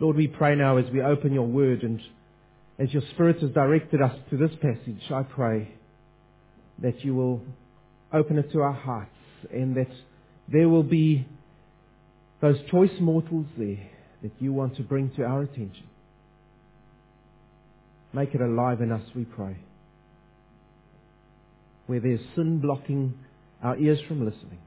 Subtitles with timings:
[0.00, 2.00] Lord, we pray now as we open your word and
[2.78, 5.72] as your Spirit has directed us to this passage, I pray
[6.82, 7.42] that you will
[8.12, 9.10] open it to our hearts
[9.52, 9.90] and that
[10.48, 11.26] there will be
[12.40, 13.88] those choice mortals there
[14.22, 15.86] that you want to bring to our attention.
[18.12, 19.56] Make it alive in us, we pray.
[21.86, 23.14] Where there's sin blocking
[23.62, 24.58] our ears from listening,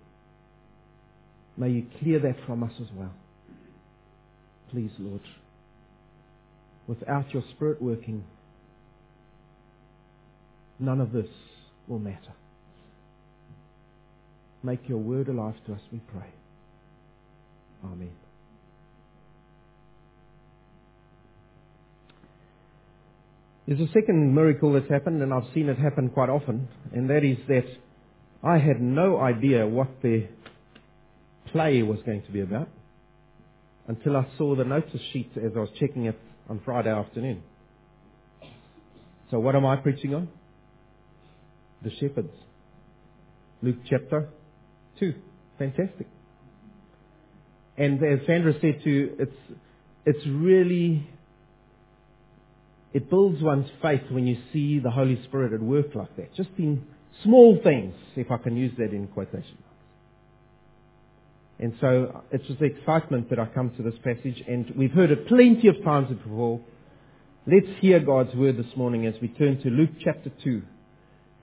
[1.57, 3.13] may you clear that from us as well.
[4.71, 5.21] Please, Lord.
[6.87, 8.23] Without your Spirit working,
[10.79, 11.27] none of this
[11.87, 12.33] will matter.
[14.63, 16.29] Make your word alive to us, we pray.
[17.85, 18.11] Amen.
[23.67, 27.25] There's a second miracle that's happened, and I've seen it happen quite often, and that
[27.25, 27.65] is that
[28.41, 30.27] I had no idea what the
[31.51, 32.69] play was going to be about
[33.87, 37.41] until I saw the notice sheet as I was checking it on Friday afternoon.
[39.31, 40.29] So what am I preaching on?
[41.83, 42.33] The shepherds.
[43.61, 44.29] Luke chapter
[44.99, 45.13] 2.
[45.57, 46.07] Fantastic.
[47.77, 49.59] And as Sandra said too, it's,
[50.05, 51.07] it's really,
[52.93, 56.33] it builds one's faith when you see the Holy Spirit at work like that.
[56.35, 56.83] Just in
[57.23, 59.57] small things, if I can use that in quotation.
[61.59, 65.09] And so it's just the excitement that I come to this passage, and we've heard
[65.09, 66.61] it plenty of times before.
[67.47, 70.61] Let's hear God's word this morning as we turn to Luke chapter 2,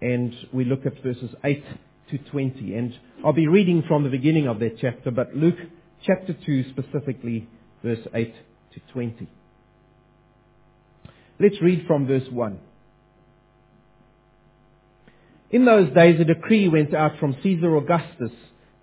[0.02, 1.64] and we look at verses 8
[2.10, 2.74] to 20.
[2.74, 5.58] And I'll be reading from the beginning of that chapter, but Luke
[6.06, 7.48] chapter 2 specifically,
[7.82, 8.34] verse 8
[8.74, 9.28] to 20.
[11.40, 12.58] Let's read from verse 1.
[15.50, 18.30] In those days a decree went out from Caesar Augustus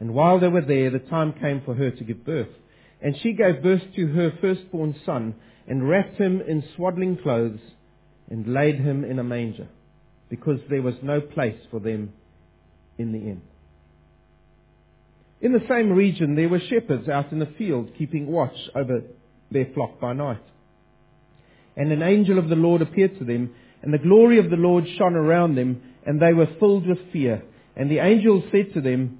[0.00, 2.48] And while they were there, the time came for her to give birth.
[3.02, 5.34] And she gave birth to her firstborn son,
[5.68, 7.60] and wrapped him in swaddling clothes,
[8.28, 9.68] and laid him in a manger,
[10.28, 12.12] because there was no place for them
[12.98, 13.42] in the inn.
[15.40, 19.02] In the same region there were shepherds out in the field, keeping watch over
[19.50, 20.42] their flock by night.
[21.76, 24.86] And an angel of the Lord appeared to them, and the glory of the Lord
[24.98, 27.42] shone around them, and they were filled with fear.
[27.76, 29.19] And the angel said to them,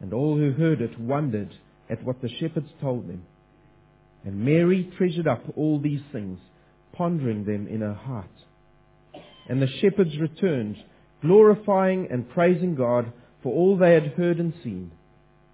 [0.00, 1.54] And all who heard it wondered
[1.88, 3.24] at what the shepherds told them.
[4.24, 6.38] And Mary treasured up all these things,
[6.92, 8.30] pondering them in her heart.
[9.48, 10.76] And the shepherds returned,
[11.22, 13.12] glorifying and praising God
[13.42, 14.90] for all they had heard and seen,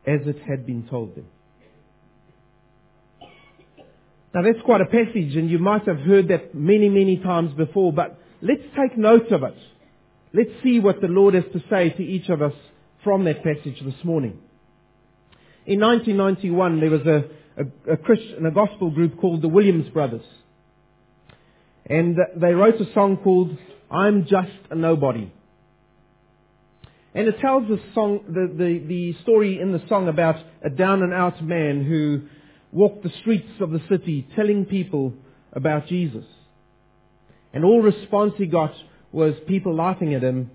[0.07, 1.27] as it had been told them.
[4.35, 7.93] Now that's quite a passage, and you might have heard that many, many times before,
[7.93, 9.57] but let's take note of it.
[10.33, 12.55] Let's see what the Lord has to say to each of us
[13.05, 14.39] from that passage this morning.
[15.67, 20.25] In 1991, there was a, a, a Christian, a gospel group called the Williams Brothers.
[21.87, 23.57] And uh, they wrote a song called
[23.91, 25.33] I'm Just a Nobody.
[27.15, 31.03] And it tells the, song, the, the, the story in the song about a down
[31.03, 32.23] and out man who
[32.73, 35.13] walked the streets of the city telling people
[35.53, 36.25] about Jesus.
[37.53, 38.73] And all response he got
[39.13, 40.51] was people laughing at him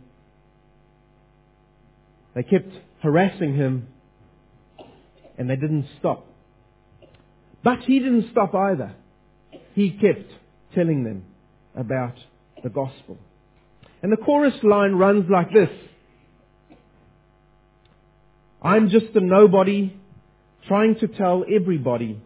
[2.38, 3.88] they kept harassing him
[5.39, 6.28] and they didn't stop.
[7.63, 8.94] But he didn't stop either.
[9.74, 10.31] He kept
[10.75, 11.24] telling them
[11.75, 12.13] about
[12.62, 13.18] the gospel.
[14.04, 15.69] And the chorus line runs like this.
[18.62, 20.00] I'm just a nobody
[20.68, 22.22] trying to tell everybody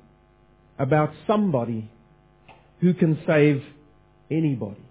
[0.78, 1.90] about somebody
[2.82, 3.64] who can save
[4.30, 4.82] anybody.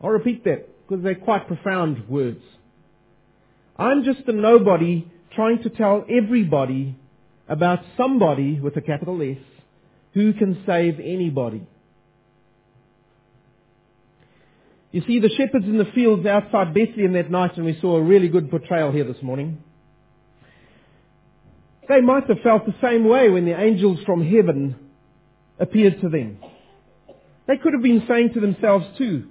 [0.00, 2.42] I'll repeat that because they're quite profound words.
[3.76, 6.96] I'm just a nobody trying to tell everybody
[7.48, 9.38] about somebody with a capital S
[10.12, 11.66] who can save anybody.
[14.92, 18.02] You see, the shepherds in the fields outside Bethlehem that night, and we saw a
[18.02, 19.58] really good portrayal here this morning.
[21.88, 24.76] They might have felt the same way when the angels from heaven
[25.58, 26.38] appeared to them.
[27.48, 29.26] They could have been saying to themselves too,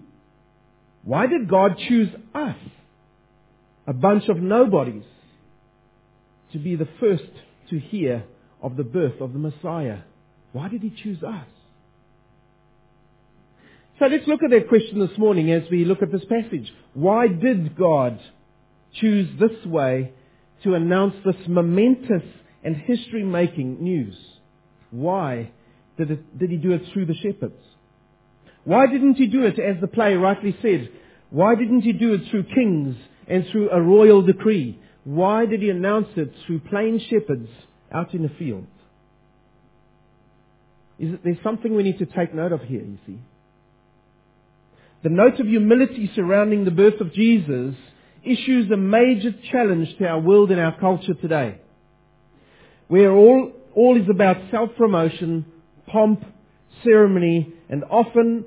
[1.03, 2.55] why did God choose us,
[3.85, 5.03] a bunch of nobodies,
[6.53, 7.23] to be the first
[7.69, 8.23] to hear
[8.61, 9.99] of the birth of the Messiah?
[10.53, 11.47] Why did He choose us?
[13.99, 16.71] So let's look at that question this morning as we look at this passage.
[16.93, 18.19] Why did God
[18.93, 20.13] choose this way
[20.63, 22.23] to announce this momentous
[22.63, 24.15] and history-making news?
[24.89, 25.51] Why
[25.97, 27.61] did, it, did He do it through the shepherds?
[28.65, 30.89] Why didn't he do it, as the play rightly said?
[31.29, 32.95] Why didn't he do it through kings
[33.27, 34.79] and through a royal decree?
[35.03, 37.49] Why did he announce it through plain shepherds
[37.91, 38.67] out in the field?
[40.99, 43.19] Is it, there's something we need to take note of here, you see.
[45.03, 47.75] The note of humility surrounding the birth of Jesus
[48.23, 51.57] issues a major challenge to our world and our culture today.
[52.87, 55.45] Where all, all is about self-promotion,
[55.87, 56.23] pomp,
[56.85, 58.45] ceremony, and often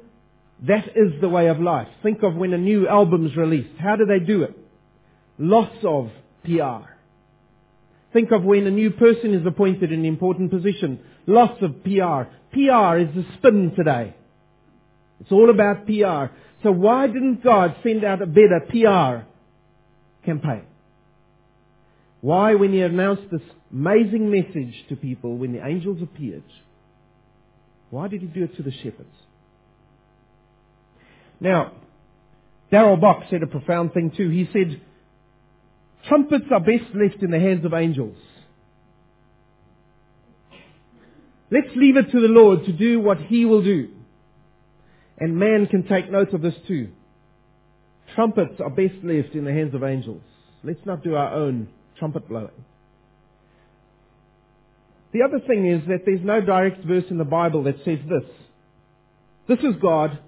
[0.64, 1.88] that is the way of life.
[2.02, 3.78] Think of when a new album is released.
[3.78, 4.56] How do they do it?
[5.38, 6.10] Lots of
[6.44, 6.88] PR.
[8.12, 11.00] Think of when a new person is appointed in an important position.
[11.26, 12.30] Lots of PR.
[12.52, 14.14] PR is the spin today.
[15.20, 16.34] It's all about PR.
[16.62, 19.26] So why didn't God send out a better PR
[20.24, 20.62] campaign?
[22.22, 26.42] Why, when He announced this amazing message to people, when the angels appeared,
[27.90, 29.14] why did He do it to the shepherds?
[31.40, 31.72] Now,
[32.70, 34.28] Darrell Bock said a profound thing too.
[34.28, 34.80] He said,
[36.08, 38.16] trumpets are best left in the hands of angels.
[41.50, 43.90] Let's leave it to the Lord to do what He will do.
[45.18, 46.88] And man can take note of this too.
[48.14, 50.22] Trumpets are best left in the hands of angels.
[50.64, 51.68] Let's not do our own
[51.98, 52.50] trumpet blowing.
[55.12, 58.28] The other thing is that there's no direct verse in the Bible that says this.
[59.48, 60.18] This is God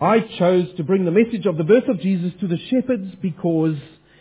[0.00, 3.76] I chose to bring the message of the birth of Jesus to the shepherds because,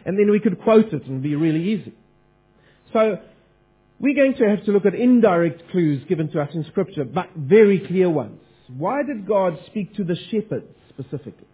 [0.06, 1.94] and then we could quote it and be really easy.
[2.92, 3.20] So,
[4.00, 7.30] we're going to have to look at indirect clues given to us in scripture, but
[7.36, 8.40] very clear ones.
[8.68, 11.48] Why did God speak to the shepherds specifically?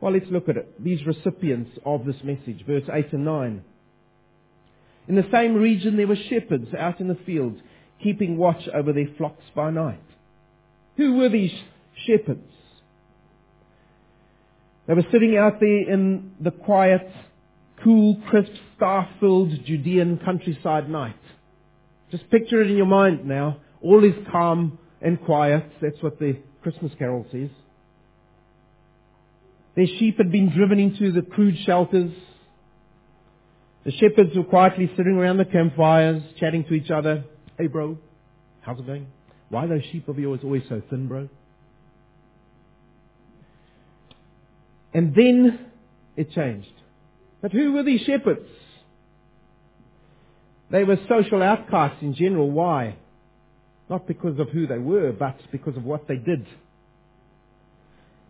[0.00, 0.82] Well, let's look at it.
[0.82, 3.64] These recipients of this message, verse 8 and 9.
[5.08, 7.60] In the same region there were shepherds out in the fields,
[8.02, 10.02] keeping watch over their flocks by night.
[10.96, 11.52] Who were these
[12.06, 12.48] shepherds?
[14.92, 17.10] They were sitting out there in the quiet,
[17.82, 21.16] cool, crisp, star-filled Judean countryside night.
[22.10, 23.56] Just picture it in your mind now.
[23.80, 25.64] All is calm and quiet.
[25.80, 27.48] That's what the Christmas carol says.
[29.76, 32.12] Their sheep had been driven into the crude shelters.
[33.86, 37.24] The shepherds were quietly sitting around the campfires, chatting to each other.
[37.58, 37.96] Hey bro,
[38.60, 39.06] how's it going?
[39.48, 41.30] Why are those sheep of yours always so thin, bro?
[44.94, 45.58] And then
[46.16, 46.68] it changed.
[47.40, 48.48] But who were these shepherds?
[50.70, 52.50] They were social outcasts in general.
[52.50, 52.96] Why?
[53.90, 56.46] Not because of who they were, but because of what they did.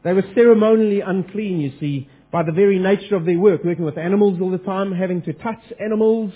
[0.03, 3.99] They were ceremonially unclean, you see, by the very nature of their work, working with
[3.99, 6.33] animals all the time, having to touch animals,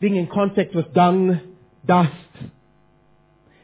[0.00, 1.40] being in contact with dung,
[1.86, 2.10] dust.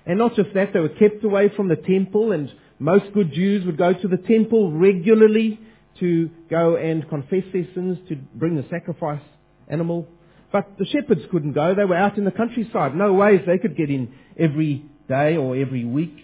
[0.06, 3.66] And not just that, they were kept away from the temple, and most good Jews
[3.66, 5.58] would go to the temple regularly
[6.00, 9.22] to go and confess their sins, to bring the sacrifice
[9.68, 10.06] animal.
[10.52, 11.74] But the shepherds couldn't go.
[11.74, 12.94] They were out in the countryside.
[12.94, 16.16] No ways they could get in every day or every week.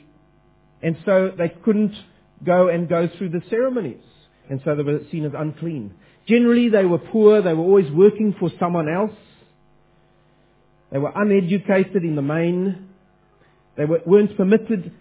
[0.83, 1.95] And so they couldn't
[2.45, 4.02] go and go through the ceremonies.
[4.49, 5.95] And so they were seen as unclean.
[6.26, 7.43] Generally, they were poor.
[7.43, 9.16] They were always working for someone else.
[10.90, 12.88] They were uneducated in the main.
[13.76, 14.93] They weren't permitted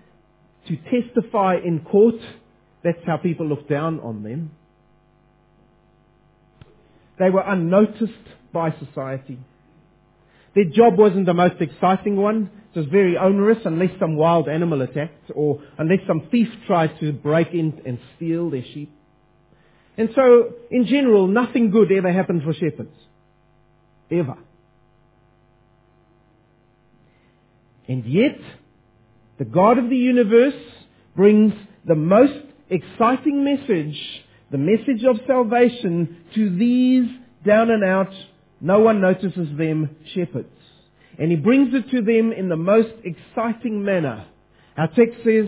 [0.68, 2.16] to testify in court.
[2.84, 4.52] That's how people looked down on them.
[7.20, 8.14] They were unnoticed
[8.52, 9.40] by society.
[10.56, 12.50] Their job wasn't the most exciting one.
[12.74, 17.12] It was very onerous unless some wild animal attacked or unless some thief tried to
[17.12, 18.92] break in and steal their sheep.
[19.98, 22.96] And so, in general, nothing good ever happened for shepherds.
[24.10, 24.38] Ever.
[27.88, 28.40] And yet,
[29.38, 30.60] the God of the universe
[31.16, 31.54] brings
[31.86, 32.40] the most
[32.70, 34.00] exciting message,
[34.54, 37.10] the message of salvation, to these
[37.44, 38.14] down and out,
[38.62, 40.48] no one notices them shepherds.
[41.18, 44.28] And he brings it to them in the most exciting manner.
[44.78, 45.48] Our text says,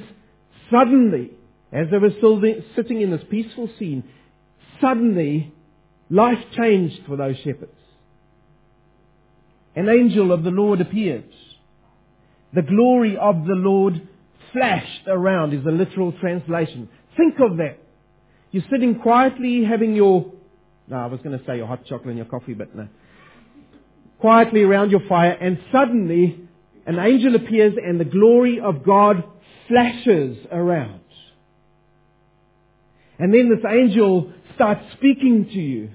[0.72, 1.30] suddenly,
[1.72, 2.42] as they were still
[2.76, 4.04] sitting in this peaceful scene,
[4.82, 5.54] suddenly
[6.10, 7.78] life changed for those shepherds.
[9.76, 11.30] An angel of the Lord appeared.
[12.56, 14.02] The glory of the Lord
[14.52, 16.90] flashed around is the literal translation.
[17.16, 17.85] Think of that.
[18.56, 20.32] You're sitting quietly having your,
[20.88, 22.88] no, I was going to say your hot chocolate and your coffee, but no
[24.22, 26.40] quietly around your fire, and suddenly
[26.86, 29.26] an angel appears and the glory of God
[29.68, 31.02] flashes around.
[33.20, 35.90] And then this angel starts speaking to you.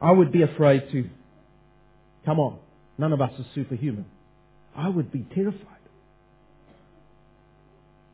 [0.00, 1.10] I would be afraid to.
[2.24, 2.58] Come on.
[2.96, 4.06] None of us are superhuman.
[4.76, 5.66] I would be terrified.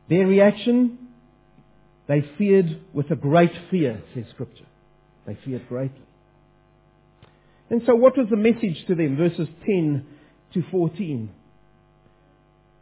[0.08, 1.07] Their reaction?
[2.08, 4.64] They feared with a great fear, says Scripture.
[5.26, 6.02] They feared greatly.
[7.70, 9.16] And so what was the message to them?
[9.16, 10.06] Verses 10
[10.54, 11.30] to 14.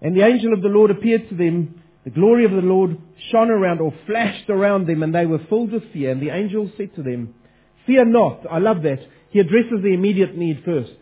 [0.00, 1.82] And the angel of the Lord appeared to them.
[2.04, 2.96] The glory of the Lord
[3.32, 6.12] shone around or flashed around them and they were filled with fear.
[6.12, 7.34] And the angel said to them,
[7.84, 8.46] Fear not.
[8.48, 9.00] I love that.
[9.30, 10.94] He addresses the immediate need first.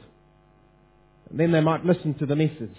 [1.28, 2.76] And then they might listen to the message.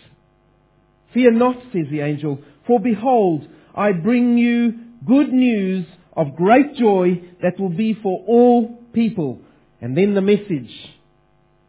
[1.14, 7.22] Fear not, says the angel, for behold, I bring you good news of great joy
[7.42, 9.40] that will be for all people.
[9.82, 10.72] And then the message.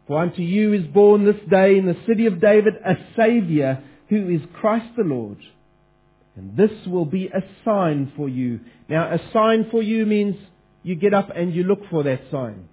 [0.07, 4.29] For unto you is born this day in the city of David a Saviour who
[4.29, 5.37] is Christ the Lord.
[6.35, 8.61] And this will be a sign for you.
[8.87, 10.35] Now a sign for you means
[10.83, 12.69] you get up and you look for that sign.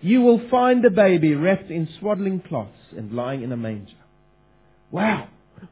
[0.00, 3.96] You will find a baby wrapped in swaddling cloths and lying in a manger.
[4.90, 5.28] Wow.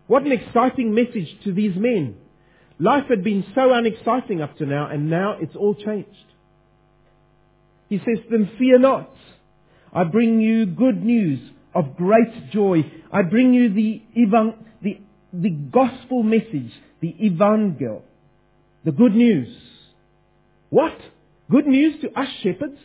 [0.07, 2.17] What an exciting message to these men.
[2.83, 6.09] Life had been so unexciting up to now and now it's all changed.
[7.89, 9.15] He says to them, fear not.
[9.93, 11.39] I bring you good news
[11.77, 12.91] of great joy.
[13.13, 14.99] I bring you the, evan- the,
[15.33, 18.03] the gospel message, the evangel,
[18.85, 19.57] the good news.
[20.71, 20.99] What?
[21.49, 22.79] Good news to us shepherds?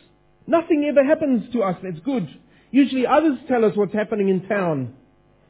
[0.46, 2.28] Nothing ever happens to us that's good.
[2.70, 4.94] Usually others tell us what's happening in town.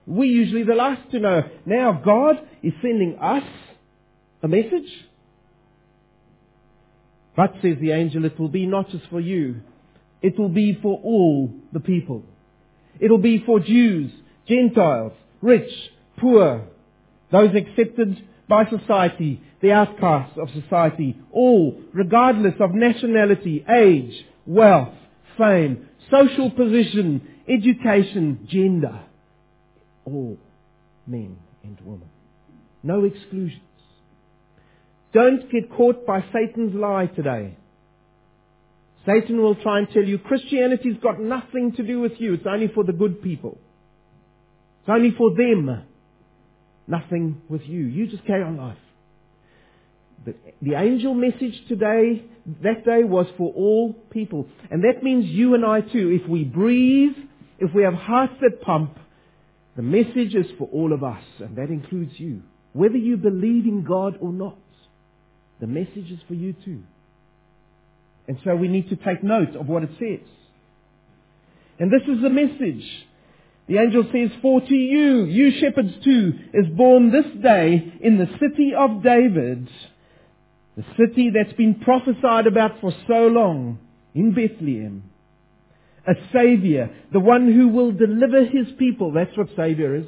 [0.07, 1.43] We're usually the last to know.
[1.67, 3.45] Now God is sending us
[4.43, 4.91] a message.
[7.37, 9.61] But, says the angel, it will be not just for you.
[10.23, 12.25] It will be for all the people.
[12.99, 14.11] It will be for Jews,
[14.49, 15.71] Gentiles, rich,
[16.17, 16.67] poor,
[17.31, 24.95] those accepted by society, the outcasts of society, all, regardless of nationality, age, wealth,
[25.37, 29.01] fame, social position, education, gender.
[30.05, 30.39] All
[31.07, 32.09] men and women.
[32.83, 33.61] No exclusion.
[35.13, 37.57] Don't get caught by Satan's lie today.
[39.07, 42.35] Satan will try and tell you Christianity's got nothing to do with you.
[42.35, 43.59] It's only for the good people.
[44.83, 45.85] It's only for them.
[46.87, 47.81] Nothing with you.
[47.81, 48.77] You just carry on life.
[50.25, 52.25] But the angel message today,
[52.63, 54.47] that day, was for all people.
[54.71, 56.21] And that means you and I too.
[56.23, 57.17] If we breathe,
[57.59, 58.99] if we have hearts that pump,
[59.77, 61.23] the message is for all of us.
[61.39, 62.43] And that includes you.
[62.73, 64.59] Whether you believe in God or not.
[65.61, 66.83] The message is for you too.
[68.27, 70.29] And so we need to take note of what it says.
[71.79, 72.85] And this is the message.
[73.69, 78.29] The angel says, For to you, you shepherds too, is born this day in the
[78.41, 79.69] city of David,
[80.77, 83.79] the city that's been prophesied about for so long,
[84.15, 85.05] in Bethlehem,
[86.07, 89.13] a Savior, the one who will deliver His people.
[89.13, 90.07] That's what Savior is.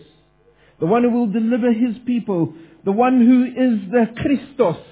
[0.80, 2.54] The one who will deliver His people.
[2.84, 4.82] The one who is the Christos,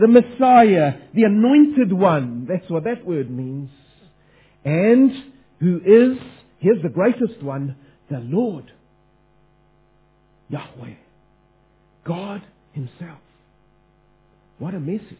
[0.00, 2.46] the Messiah, the anointed one.
[2.48, 3.70] That's what that word means.
[4.64, 5.12] And
[5.60, 6.18] who is,
[6.58, 7.76] here's the greatest one,
[8.10, 8.72] the Lord.
[10.48, 10.94] Yahweh.
[12.04, 12.42] God
[12.72, 13.20] Himself.
[14.58, 15.16] What a message.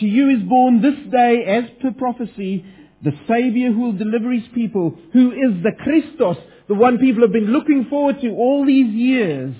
[0.00, 2.64] To you is born this day, as per prophecy,
[3.02, 7.32] the Savior who will deliver His people, who is the Christos, the one people have
[7.32, 9.54] been looking forward to all these years.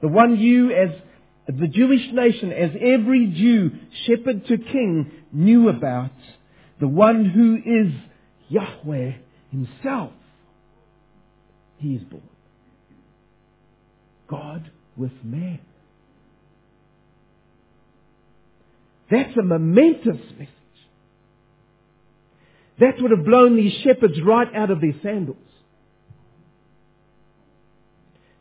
[0.00, 0.90] The one you, as
[1.46, 3.70] the Jewish nation, as every Jew,
[4.06, 6.10] shepherd to king, knew about,
[6.80, 7.92] the one who is
[8.48, 9.12] Yahweh
[9.50, 10.12] himself.
[11.78, 12.22] he is born.
[14.28, 15.60] God with man.
[19.10, 20.48] That's a momentous message.
[22.80, 25.38] That would have blown these shepherds right out of their sandals.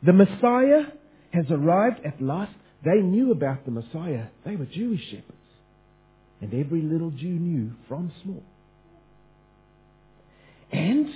[0.04, 0.86] The Messiah
[1.32, 2.52] has arrived at last.
[2.86, 4.27] They knew about the Messiah.
[4.46, 5.32] They were Jewish shepherds.
[6.39, 8.44] And every little Jew knew from small.
[10.72, 11.08] And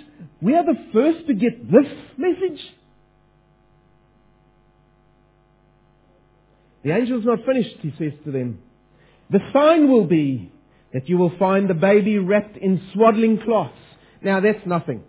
[0.42, 2.60] we are the first to get this message.
[6.84, 8.60] The angel's not finished, he says to them.
[9.30, 10.52] The sign will be
[10.94, 13.76] that you will find the baby wrapped in swaddling cloths.
[14.24, 15.04] Now that's nothing.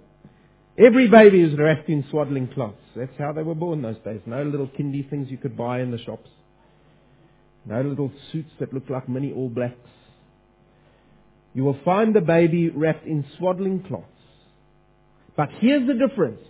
[0.79, 2.77] Every baby is wrapped in swaddling cloths.
[2.97, 4.21] That's how they were born those days.
[4.27, 6.29] No little kindy things you could buy in the shops.
[7.67, 9.77] No little suits that look like mini All Blacks.
[11.55, 14.07] You will find the baby wrapped in swaddling cloths.
[15.37, 16.41] But here's the difference.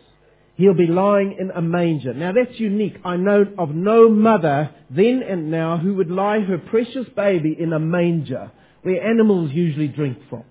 [0.57, 2.13] He'll be lying in a manger.
[2.13, 2.97] Now that's unique.
[3.05, 7.73] I know of no mother then and now who would lie her precious baby in
[7.73, 8.51] a manger
[8.83, 10.45] where animals usually drink from.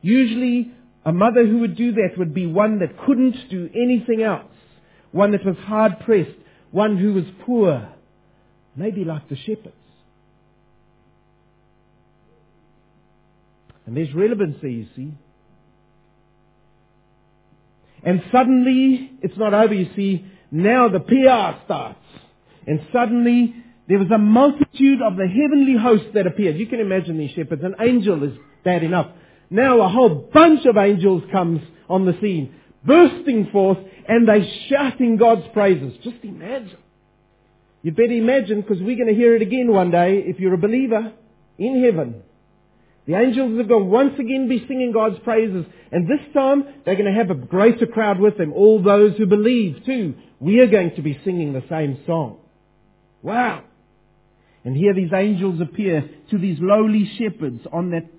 [0.00, 0.72] Usually
[1.04, 4.50] a mother who would do that would be one that couldn't do anything else.
[5.12, 6.30] One that was hard pressed.
[6.70, 7.88] One who was poor.
[8.76, 9.74] Maybe like the shepherds.
[13.86, 15.14] And there's relevancy, you see.
[18.02, 20.24] And suddenly, it's not over, you see.
[20.50, 21.98] Now the PR starts.
[22.66, 23.54] And suddenly,
[23.88, 26.56] there was a multitude of the heavenly host that appeared.
[26.56, 27.62] You can imagine these shepherds.
[27.62, 29.08] An angel is bad enough.
[29.50, 32.54] Now a whole bunch of angels comes on the scene,
[32.84, 33.78] bursting forth,
[34.08, 35.94] and they shouting God's praises.
[36.02, 36.78] Just imagine.
[37.86, 40.58] You better imagine, because we're going to hear it again one day, if you're a
[40.58, 41.12] believer,
[41.56, 42.20] in heaven.
[43.06, 45.64] The angels are going to once again be singing God's praises.
[45.92, 48.52] And this time, they're going to have a greater crowd with them.
[48.52, 50.14] All those who believe, too.
[50.40, 52.38] We are going to be singing the same song.
[53.22, 53.62] Wow.
[54.64, 58.10] And here these angels appear to these lowly shepherds on that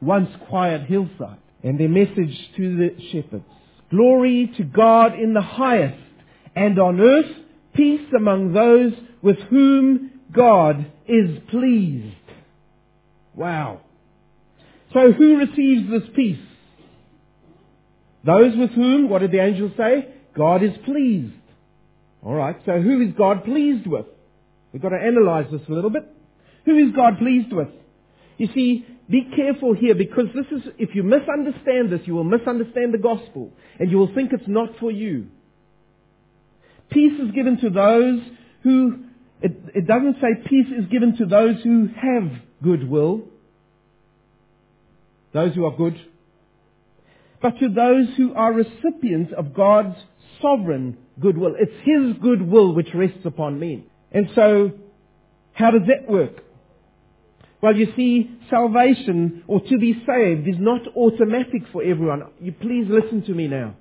[0.00, 1.36] once quiet hillside.
[1.62, 3.44] And their message to the shepherds.
[3.90, 6.00] Glory to God in the highest,
[6.56, 7.36] and on earth
[7.74, 12.16] peace among those with whom God is pleased.
[13.34, 13.80] Wow.
[14.92, 16.38] So who receives this peace?
[18.24, 20.14] Those with whom, what did the angels say?
[20.36, 21.34] God is pleased.
[22.24, 24.06] Alright, so who is God pleased with?
[24.72, 26.04] We've got to analyze this a little bit.
[26.64, 27.68] Who is God pleased with?
[28.38, 32.94] You see, be careful here because this is, if you misunderstand this, you will misunderstand
[32.94, 35.26] the gospel and you will think it's not for you.
[36.92, 38.20] Peace is given to those
[38.62, 39.04] who,
[39.40, 42.30] it, it doesn't say peace is given to those who have
[42.62, 43.22] goodwill,
[45.32, 45.98] those who are good,
[47.40, 49.96] but to those who are recipients of God's
[50.40, 51.54] sovereign goodwill.
[51.58, 53.86] It's His goodwill which rests upon me.
[54.12, 54.72] And so,
[55.52, 56.42] how does that work?
[57.62, 62.24] Well, you see, salvation or to be saved is not automatic for everyone.
[62.40, 63.76] You please listen to me now.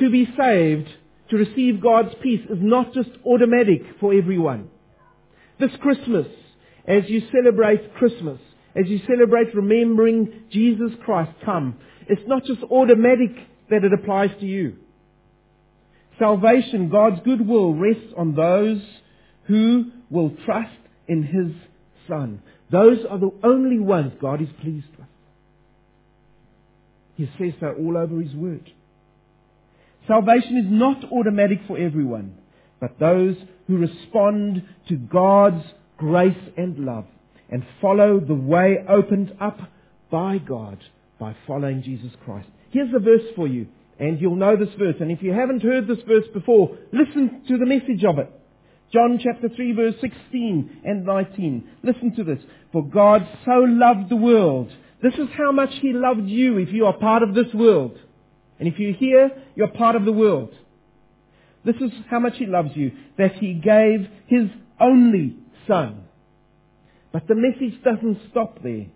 [0.00, 0.88] To be saved,
[1.30, 4.68] to receive God's peace is not just automatic for everyone.
[5.58, 6.26] This Christmas,
[6.86, 8.40] as you celebrate Christmas,
[8.74, 13.30] as you celebrate remembering Jesus Christ come, it's not just automatic
[13.68, 14.76] that it applies to you.
[16.18, 18.82] Salvation, God's goodwill rests on those
[19.44, 20.76] who will trust
[21.08, 21.52] in His
[22.08, 22.42] Son.
[22.70, 25.06] Those are the only ones God is pleased with.
[27.16, 28.70] He says so all over His Word.
[30.06, 32.34] Salvation is not automatic for everyone,
[32.80, 33.36] but those
[33.66, 35.64] who respond to God's
[35.96, 37.06] grace and love
[37.50, 39.58] and follow the way opened up
[40.10, 40.78] by God
[41.18, 42.48] by following Jesus Christ.
[42.70, 43.66] Here's a verse for you,
[43.98, 44.96] and you'll know this verse.
[45.00, 48.30] And if you haven't heard this verse before, listen to the message of it.
[48.92, 51.68] John chapter 3 verse 16 and 19.
[51.82, 52.40] Listen to this.
[52.72, 54.72] For God so loved the world.
[55.02, 57.98] This is how much He loved you if you are part of this world.
[58.60, 60.54] And if you're here, you're part of the world.
[61.64, 62.92] This is how much He loves you.
[63.18, 66.04] That He gave His only Son.
[67.12, 68.86] But the message doesn't stop there.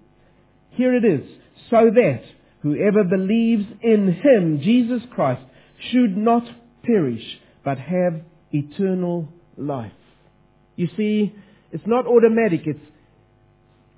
[0.70, 1.28] Here it is.
[1.70, 2.22] So that
[2.62, 5.42] whoever believes in Him, Jesus Christ,
[5.90, 6.44] should not
[6.84, 7.24] perish,
[7.64, 8.20] but have
[8.52, 9.92] eternal life.
[10.76, 11.34] You see,
[11.72, 12.62] it's not automatic.
[12.66, 12.78] It's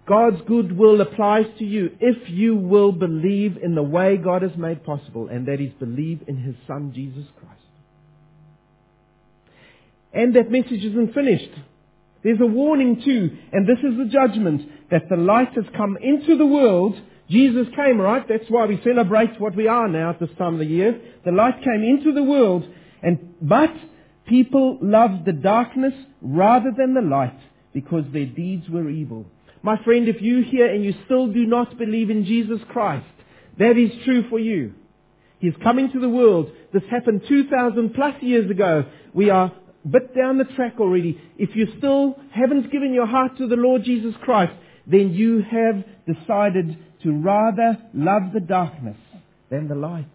[0.06, 4.56] God's good will applies to you if you will believe in the way God has
[4.56, 7.60] made possible, and that is believe in His Son, Jesus Christ.
[10.12, 11.50] And that message isn't finished.
[12.22, 16.38] There's a warning too, and this is the judgment, that the light has come into
[16.38, 18.24] the world, Jesus came, right?
[18.28, 21.00] That's why we celebrate what we are now at this time of the year.
[21.24, 22.64] The light came into the world,
[23.02, 23.74] and but
[24.26, 27.38] people loved the darkness rather than the light
[27.72, 29.26] because their deeds were evil.
[29.66, 33.04] My friend, if you hear and you still do not believe in Jesus Christ,
[33.58, 34.74] that is true for you.
[35.40, 36.52] He's coming to the world.
[36.72, 38.84] This happened 2,000 plus years ago.
[39.12, 39.46] We are
[39.84, 41.20] a bit down the track already.
[41.36, 44.52] If you still haven't given your heart to the Lord Jesus Christ,
[44.86, 48.98] then you have decided to rather love the darkness
[49.50, 50.06] than the light.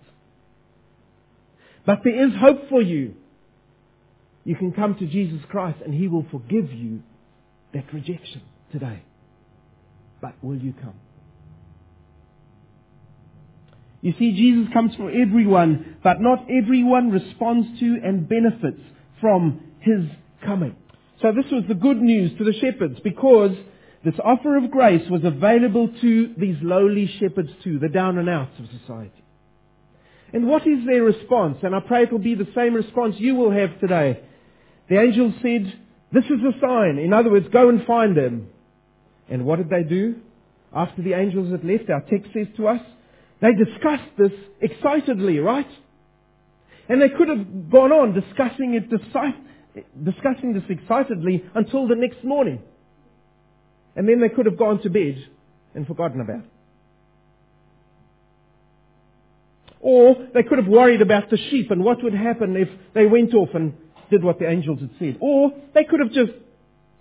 [1.85, 3.15] But there is hope for you.
[4.45, 7.01] You can come to Jesus Christ and He will forgive you
[7.73, 9.03] that rejection today.
[10.21, 10.93] But will you come?
[14.01, 18.81] You see, Jesus comes for everyone, but not everyone responds to and benefits
[19.19, 20.05] from His
[20.43, 20.75] coming.
[21.21, 23.51] So this was the good news to the shepherds because
[24.03, 28.59] this offer of grace was available to these lowly shepherds too, the down and outs
[28.59, 29.23] of society.
[30.33, 31.57] And what is their response?
[31.61, 34.21] And I pray it will be the same response you will have today.
[34.89, 35.71] The angel said,
[36.11, 36.97] this is a sign.
[36.97, 38.47] In other words, go and find them.
[39.29, 40.15] And what did they do?
[40.73, 42.81] After the angels had left, our text says to us,
[43.41, 44.31] they discussed this
[44.61, 45.67] excitedly, right?
[46.87, 48.89] And they could have gone on discussing it,
[50.03, 52.59] discussing this excitedly until the next morning.
[53.95, 55.17] And then they could have gone to bed
[55.73, 56.45] and forgotten about it.
[59.79, 63.33] Or they could have worried about the sheep and what would happen if they went
[63.33, 63.73] off and
[64.11, 65.17] did what the angels had said.
[65.19, 66.31] Or they could have just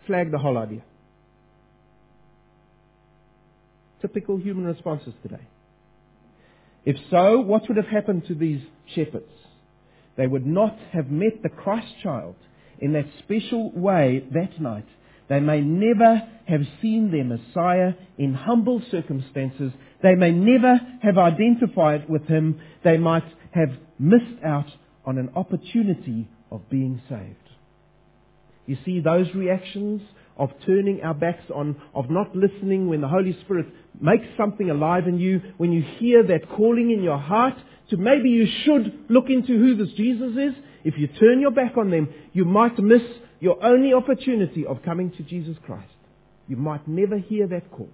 [0.07, 0.83] flagged the whole idea.
[4.01, 5.47] Typical human responses today.
[6.85, 8.63] If so, what would have happened to these
[8.95, 9.33] shepherds?
[10.17, 12.37] They would not have met the Christ child
[12.79, 14.87] in that special way that night
[15.31, 19.73] they may never have seen their Messiah in humble circumstances.
[20.03, 22.61] They may never have identified with him.
[22.83, 24.67] They might have missed out
[25.07, 27.37] on an opportunity of being saved.
[28.67, 30.03] You see, those reactions
[30.41, 33.67] of turning our backs on, of not listening when the Holy Spirit
[34.01, 37.55] makes something alive in you, when you hear that calling in your heart
[37.91, 41.77] to maybe you should look into who this Jesus is, if you turn your back
[41.77, 43.03] on them, you might miss
[43.39, 45.93] your only opportunity of coming to Jesus Christ.
[46.49, 47.91] You might never hear that call.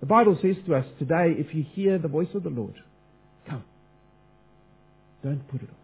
[0.00, 2.74] The Bible says to us today, if you hear the voice of the Lord,
[3.48, 3.62] come.
[5.22, 5.81] Don't put it off.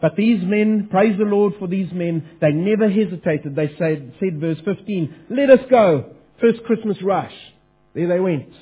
[0.00, 3.56] But these men, praise the Lord for these men, they never hesitated.
[3.56, 6.14] They said, said verse 15, let us go.
[6.40, 7.32] First Christmas rush.
[7.94, 8.52] There they went.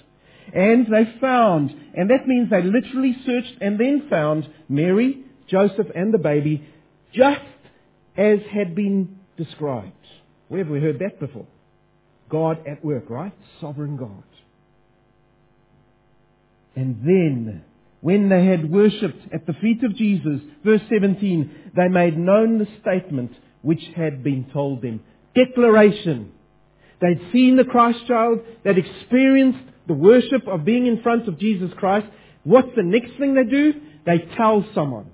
[0.55, 6.15] And they found, and that means they literally searched and then found Mary, Joseph and
[6.15, 6.69] the baby
[7.13, 7.41] just
[8.17, 9.93] as had been described.
[10.49, 11.47] Where have we heard that before?
[12.29, 13.33] God at work, right?
[13.61, 14.23] Sovereign God.
[16.77, 17.65] And then,
[18.05, 22.69] when they had worshipped at the feet of Jesus, verse 17, they made known the
[22.83, 25.01] statement which had been told them.
[25.35, 26.31] Declaration.
[27.01, 31.71] They'd seen the Christ child, they'd experienced the worship of being in front of Jesus
[31.79, 32.07] Christ.
[32.43, 33.73] What's the next thing they do?
[34.05, 35.07] They tell someone.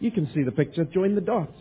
[0.00, 1.56] You can see the picture, join the dots.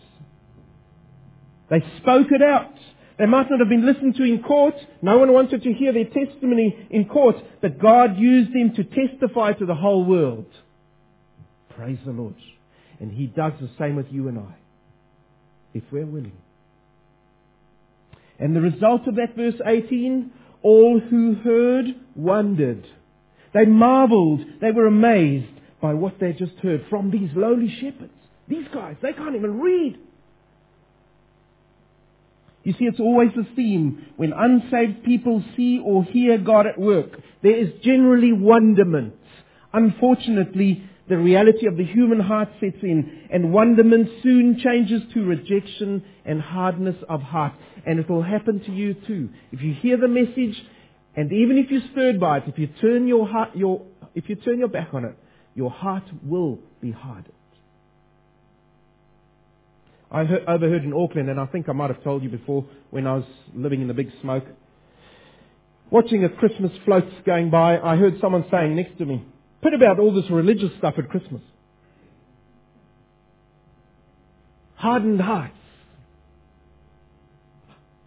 [1.69, 2.73] They spoke it out.
[3.17, 4.75] They might not have been listened to in court.
[5.01, 9.53] No one wanted to hear their testimony in court, but God used them to testify
[9.53, 10.47] to the whole world.
[11.75, 12.35] Praise the Lord.
[12.99, 14.55] And He does the same with you and I,
[15.73, 16.37] if we're willing.
[18.39, 20.31] And the result of that verse 18,
[20.63, 22.85] all who heard wondered.
[23.53, 24.41] They marveled.
[24.59, 28.11] They were amazed by what they just heard from these lowly shepherds.
[28.47, 29.97] These guys, they can't even read.
[32.63, 34.05] You see, it's always the theme.
[34.15, 39.15] When unsaved people see or hear God at work, there is generally wonderment.
[39.73, 46.03] Unfortunately, the reality of the human heart sets in, and wonderment soon changes to rejection
[46.23, 47.53] and hardness of heart.
[47.85, 49.29] And it will happen to you too.
[49.51, 50.55] If you hear the message,
[51.15, 53.81] and even if you're stirred by it, if you turn your heart, your,
[54.15, 55.17] if you turn your back on it,
[55.53, 57.33] your heart will be hardened.
[60.13, 63.07] I heard, overheard in Auckland, and I think I might have told you before when
[63.07, 64.45] I was living in the big smoke.
[65.89, 69.25] Watching a Christmas floats going by, I heard someone saying next to me,
[69.63, 71.41] put about all this religious stuff at Christmas.
[74.75, 75.55] Hardened hearts.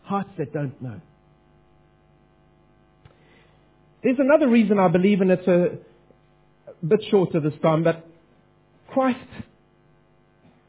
[0.04, 1.00] Hearts that don't know.
[4.04, 5.78] There's another reason I believe, and it's a
[6.86, 8.06] bit shorter this time, but
[8.88, 9.18] Christ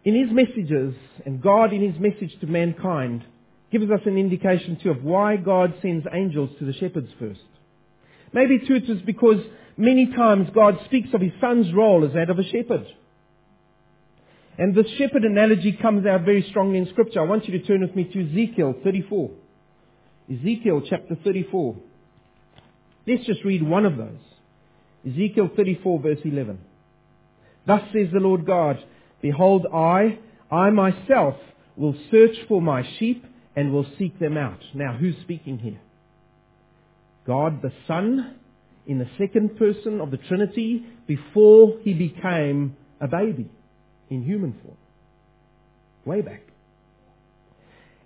[0.07, 3.25] in his messages, and God in his message to mankind,
[3.73, 7.41] gives us an indication too of why God sends angels to the shepherds first.
[8.31, 9.43] Maybe too it is because
[9.75, 12.85] many times God speaks of his son's role as that of a shepherd.
[14.57, 17.19] And this shepherd analogy comes out very strongly in scripture.
[17.19, 19.29] I want you to turn with me to Ezekiel 34.
[20.31, 21.75] Ezekiel chapter 34.
[23.05, 24.23] Let's just read one of those.
[25.05, 26.59] Ezekiel 34 verse 11.
[27.65, 28.81] Thus says the Lord God,
[29.21, 30.19] Behold, I,
[30.51, 31.35] I myself
[31.75, 33.25] will search for my sheep
[33.55, 34.59] and will seek them out.
[34.73, 35.79] Now, who's speaking here?
[37.25, 38.35] God the Son
[38.85, 43.49] in the second person of the Trinity before he became a baby
[44.09, 44.77] in human form.
[46.05, 46.41] Way back.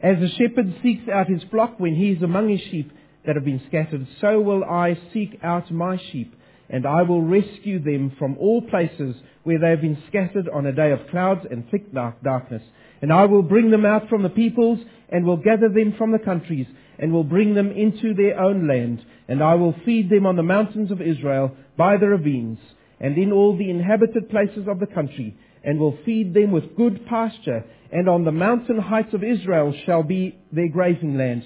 [0.02, 2.91] As a shepherd seeks out his flock when he is among his sheep
[3.26, 6.36] that have been scattered, so will I seek out my sheep,
[6.72, 10.72] and I will rescue them from all places where they have been scattered on a
[10.72, 12.64] day of clouds and thick dark darkness.
[13.02, 14.80] And I will bring them out from the peoples,
[15.10, 19.04] and will gather them from the countries, and will bring them into their own land.
[19.28, 22.60] And I will feed them on the mountains of Israel, by the ravines,
[23.00, 27.06] and in all the inhabited places of the country, and will feed them with good
[27.06, 31.46] pasture, and on the mountain heights of Israel shall be their grazing land.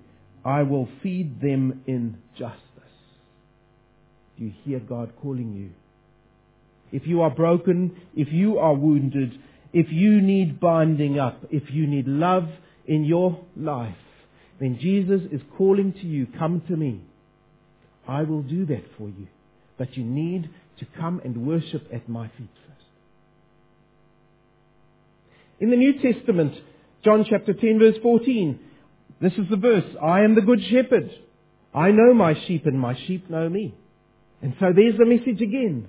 [0.43, 2.57] I will feed them in justice.
[4.37, 5.69] Do you hear God calling you?
[6.91, 9.33] If you are broken, if you are wounded,
[9.71, 12.49] if you need binding up, if you need love
[12.85, 13.95] in your life,
[14.59, 17.01] then Jesus is calling to you, come to me.
[18.07, 19.27] I will do that for you.
[19.77, 20.49] But you need
[20.79, 22.87] to come and worship at my feet first.
[25.59, 26.55] In the New Testament,
[27.03, 28.59] John chapter 10 verse 14,
[29.21, 31.11] this is the verse, I am the good shepherd.
[31.73, 33.73] I know my sheep and my sheep know me.
[34.41, 35.87] And so there's the message again.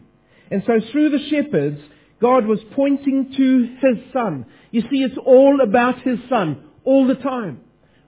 [0.51, 1.81] And so through the shepherds,
[2.21, 4.47] God was pointing to His Son.
[4.71, 7.61] You see, it's all about His Son, all the time.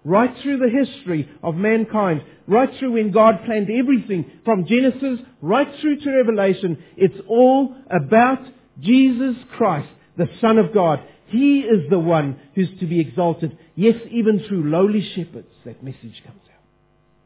[0.04, 5.68] Right through the history of mankind, right through when God planned everything, from Genesis right
[5.80, 8.46] through to Revelation, it's all about
[8.80, 11.00] Jesus Christ, the Son of God.
[11.34, 13.58] He is the one who's to be exalted.
[13.74, 16.62] Yes, even through lowly shepherds, that message comes out.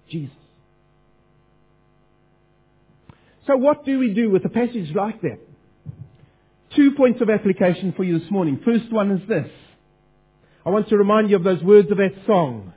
[0.09, 0.35] Jesus.
[3.47, 5.41] So what do we do with a passage like that?
[6.75, 8.63] Two points of application for you this morning.
[8.65, 9.51] First one is this.
[10.65, 12.73] I want to remind you of those words of that song.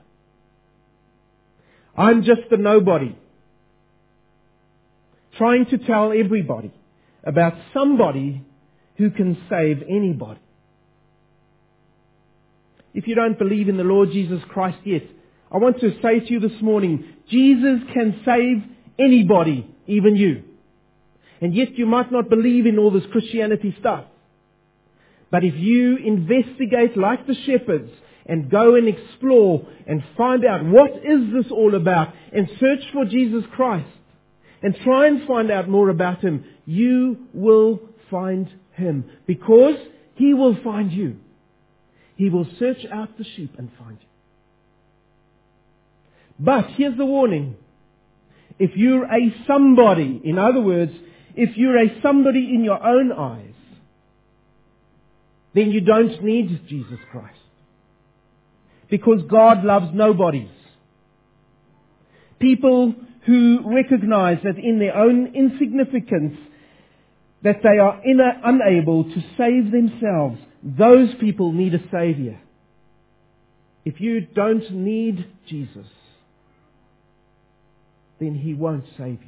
[1.96, 3.16] I'm just a nobody.
[5.38, 6.74] Trying to tell everybody
[7.24, 8.44] about somebody
[8.98, 10.42] who can save anybody.
[12.94, 15.04] If you don't believe in the Lord Jesus Christ yet,
[15.52, 18.64] I want to say to you this morning, Jesus can save
[19.00, 20.44] anybody, even you.
[21.42, 24.06] And yet you might not believe in all this Christianity stuff.
[25.32, 27.90] But if you investigate like the shepherds
[28.26, 33.06] and go and explore and find out what is this all about and search for
[33.06, 33.90] Jesus Christ
[34.62, 37.80] and try and find out more about Him, you will
[38.12, 39.76] find Him because
[40.16, 41.18] He will find you.
[42.16, 44.08] He will search out the sheep and find you.
[46.40, 47.56] But here's the warning.
[48.60, 50.92] If you're a somebody, in other words,
[51.36, 53.54] if you're a somebody in your own eyes,
[55.54, 57.38] then you don't need Jesus Christ.
[58.90, 60.50] Because God loves nobodies.
[62.40, 62.96] People
[63.26, 66.38] who recognize that in their own insignificance,
[67.44, 68.02] that they are
[68.44, 72.40] unable to save themselves, those people need a Savior.
[73.84, 75.88] If you don't need Jesus,
[78.20, 79.28] then He won't save you.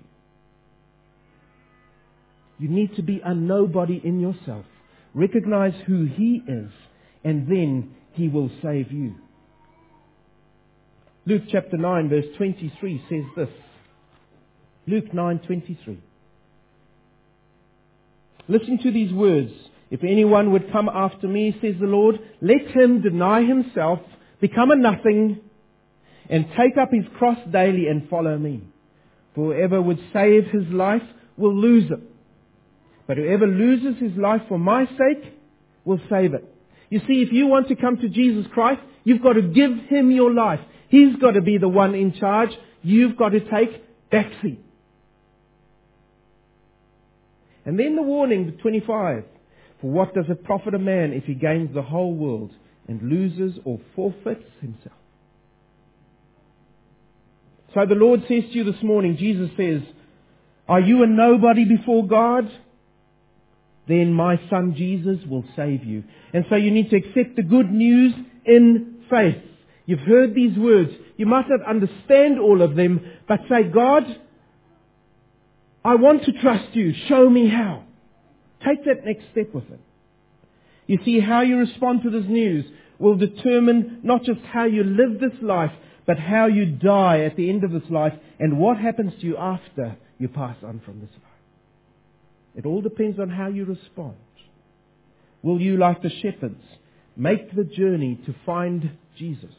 [2.59, 4.65] You need to be a nobody in yourself.
[5.13, 6.71] Recognize who He is,
[7.23, 9.15] and then He will save you.
[11.25, 13.49] Luke chapter 9 verse 23 says this.
[14.85, 15.97] Luke 9:23.
[18.49, 19.51] Listen to these words.
[19.93, 23.99] If anyone would come after me, says the Lord, let him deny himself,
[24.41, 25.39] become a nothing,
[26.27, 28.63] and take up his cross daily and follow me.
[29.35, 31.03] For whoever would save his life
[31.37, 31.99] will lose it.
[33.05, 35.31] But whoever loses his life for my sake
[35.85, 36.43] will save it.
[36.89, 40.09] You see, if you want to come to Jesus Christ, you've got to give Him
[40.09, 40.59] your life.
[40.89, 42.49] He's got to be the one in charge.
[42.81, 44.57] You've got to take backseat.
[47.63, 49.25] And then the warning, 25.
[49.83, 52.51] For what does it profit a man if he gains the whole world
[52.87, 54.95] and loses or forfeits himself?
[57.73, 59.81] So the Lord says to you this morning, Jesus says,
[60.69, 62.49] are you a nobody before God?
[63.85, 66.05] Then my son Jesus will save you.
[66.33, 68.13] And so you need to accept the good news
[68.45, 69.43] in faith.
[69.85, 70.91] You've heard these words.
[71.17, 74.03] You might not understand all of them, but say, God,
[75.83, 76.93] I want to trust you.
[77.09, 77.83] Show me how.
[78.65, 79.79] Take that next step with it.
[80.87, 82.65] You see, how you respond to this news
[82.99, 85.71] will determine not just how you live this life,
[86.05, 89.37] but how you die at the end of this life and what happens to you
[89.37, 91.31] after you pass on from this life.
[92.55, 94.15] It all depends on how you respond.
[95.41, 96.61] Will you, like the shepherds,
[97.15, 99.53] make the journey to find Jesus?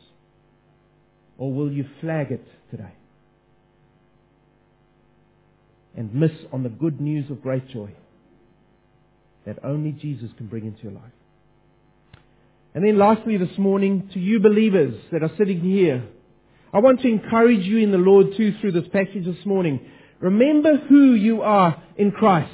[1.36, 2.92] Or will you flag it today?
[5.96, 7.90] And miss on the good news of great joy
[9.46, 11.02] that only Jesus can bring into your life.
[12.74, 16.04] And then lastly this morning, to you believers that are sitting here,
[16.72, 19.80] I want to encourage you in the Lord too through this passage this morning.
[20.18, 22.50] Remember who you are in Christ.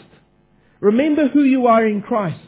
[0.81, 2.40] Remember who you are in Christ.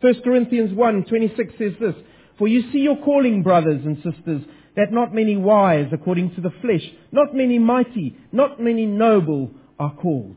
[0.00, 1.94] 1 Corinthians 1, 26 says this,
[2.38, 4.42] For you see your calling, brothers and sisters,
[4.76, 9.94] that not many wise according to the flesh, not many mighty, not many noble are
[9.94, 10.36] called.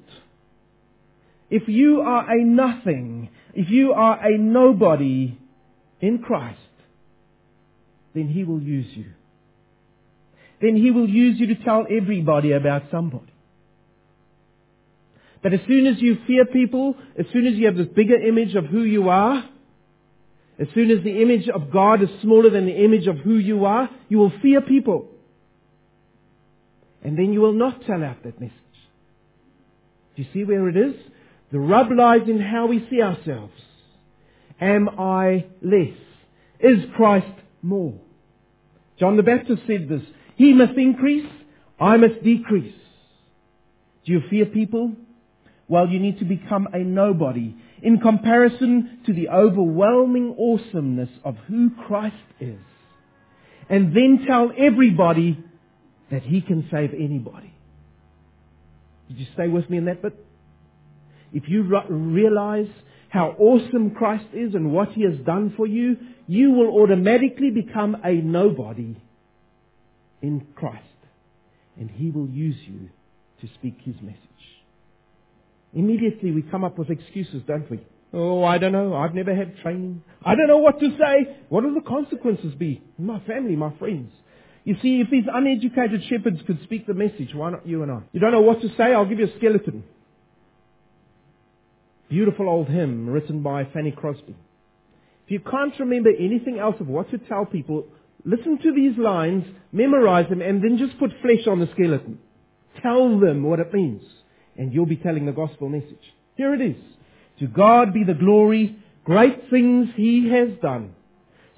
[1.55, 5.39] If you are a nothing, if you are a nobody
[6.01, 6.59] in Christ,
[8.13, 9.05] then He will use you.
[10.61, 13.31] Then He will use you to tell everybody about somebody.
[15.41, 18.53] But as soon as you fear people, as soon as you have this bigger image
[18.55, 19.49] of who you are,
[20.59, 23.63] as soon as the image of God is smaller than the image of who you
[23.63, 25.07] are, you will fear people.
[27.01, 28.57] And then you will not tell out that message.
[30.17, 30.95] Do you see where it is?
[31.51, 33.53] The rub lies in how we see ourselves.
[34.59, 35.97] Am I less?
[36.59, 37.27] Is Christ
[37.61, 37.99] more?
[38.99, 40.01] John the Baptist said this.
[40.35, 41.29] He must increase,
[41.79, 42.73] I must decrease.
[44.05, 44.93] Do you fear people?
[45.67, 51.71] Well, you need to become a nobody in comparison to the overwhelming awesomeness of who
[51.87, 52.59] Christ is.
[53.69, 55.43] And then tell everybody
[56.11, 57.53] that He can save anybody.
[59.07, 60.24] Did you stay with me in that bit?
[61.35, 62.69] If you realize
[63.09, 67.97] how awesome Christ is and what He has done for you, you will automatically become
[68.05, 68.95] a nobody
[70.21, 70.81] in Christ.
[71.77, 72.89] And He will use you
[73.41, 74.19] to speak His message.
[75.73, 77.85] Immediately we come up with excuses, don't we?
[78.13, 78.95] Oh, I don't know.
[78.95, 80.03] I've never had training.
[80.25, 81.37] I don't know what to say.
[81.49, 82.81] What will the consequences be?
[82.97, 84.09] My family, my friends.
[84.63, 87.99] You see, if these uneducated shepherds could speak the message, why not you and I?
[88.13, 88.93] You don't know what to say?
[88.93, 89.83] I'll give you a skeleton.
[92.09, 94.35] Beautiful old hymn written by Fanny Crosby.
[95.25, 97.85] If you can't remember anything else of what to tell people,
[98.23, 102.19] listen to these lines, memorize them, and then just put flesh on the skeleton.
[102.81, 104.03] Tell them what it means
[104.57, 106.13] and you'll be telling the gospel message.
[106.35, 106.81] Here it is.
[107.39, 110.95] To God be the glory, great things He has done.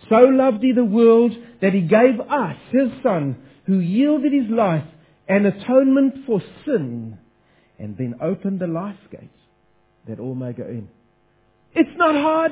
[0.09, 4.85] So loved He the world that He gave us, His Son, who yielded His life
[5.27, 7.17] an atonement for sin,
[7.77, 9.29] and then opened the life gate
[10.07, 10.89] that all may go in.
[11.73, 12.51] It's not hard.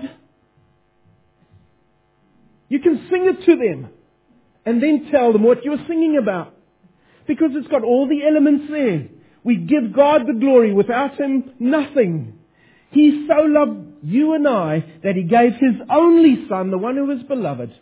[2.70, 3.90] You can sing it to them
[4.66, 6.54] and then tell them what you're singing about.
[7.28, 9.08] Because it's got all the elements there.
[9.44, 10.74] We give God the glory.
[10.74, 12.40] Without Him, nothing.
[12.92, 17.06] He so loved you and I that He gave His only Son, the one who
[17.06, 17.74] was beloved,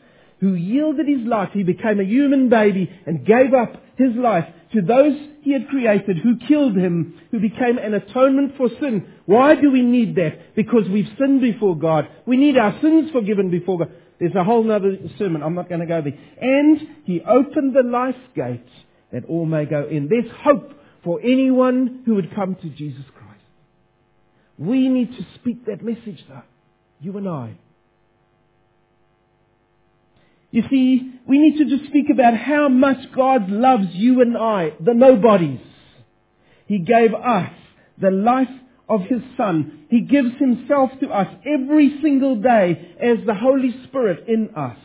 [0.43, 1.51] who yielded His life.
[1.53, 6.17] He became a human baby and gave up His life to those He had created
[6.17, 9.07] who killed Him, who became an atonement for sin.
[9.25, 10.53] Why do we need that?
[10.53, 12.09] Because we've sinned before God.
[12.25, 13.91] We need our sins forgiven before God.
[14.19, 15.41] There's a whole other sermon.
[15.41, 16.19] I'm not going to go there.
[16.41, 18.67] And He opened the life gate
[19.13, 20.09] that all may go in.
[20.09, 20.73] There's hope
[21.05, 23.43] for anyone who would come to Jesus Christ.
[24.57, 26.43] We need to speak that message though.
[26.99, 27.57] You and I.
[30.53, 34.73] You see, we need to just speak about how much God loves you and I,
[34.79, 35.59] the nobodies.
[36.67, 37.49] He gave us
[37.99, 38.51] the life
[38.87, 39.85] of His Son.
[39.89, 44.77] He gives Himself to us every single day as the Holy Spirit in us.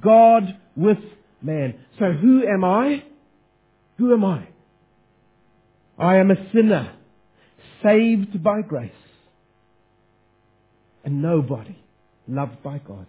[0.00, 0.96] God with
[1.42, 1.74] man.
[1.98, 3.04] So who am I?
[3.98, 4.48] Who am I?
[5.98, 6.94] I am a sinner,
[7.82, 8.90] saved by grace,
[11.04, 11.76] and nobody
[12.26, 13.06] loved by God.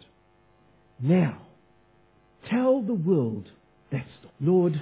[1.00, 1.46] Now,
[2.50, 3.48] tell the world
[3.92, 4.34] that story.
[4.40, 4.82] Lord,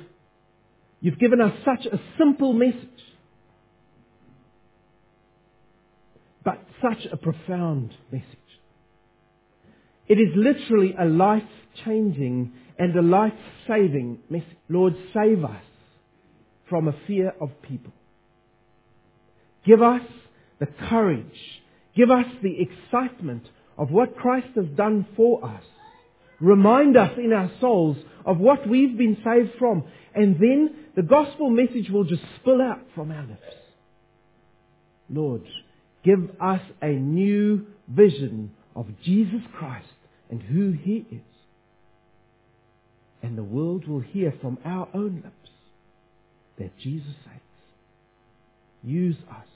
[0.99, 2.77] you've given us such a simple message,
[6.43, 8.27] but such a profound message.
[10.07, 11.43] It is literally a life
[11.85, 13.33] changing and a life
[13.67, 14.57] saving message.
[14.69, 15.63] Lord, save us
[16.69, 17.93] from a fear of people.
[19.65, 20.01] Give us
[20.59, 21.61] the courage.
[21.95, 23.43] Give us the excitement
[23.77, 25.63] of what Christ has done for us.
[26.43, 29.85] Remind us in our souls of what we've been saved from.
[30.13, 33.55] And then the gospel message will just spill out from our lips.
[35.09, 35.43] Lord,
[36.03, 39.87] give us a new vision of Jesus Christ
[40.29, 41.21] and who He is.
[43.21, 45.51] And the world will hear from our own lips
[46.59, 47.39] that Jesus saves.
[48.83, 49.47] Use us.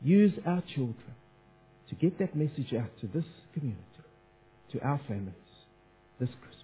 [0.00, 0.96] Use our children
[1.90, 3.82] to get that message out to this community,
[4.72, 5.34] to our families
[6.20, 6.61] this Christmas.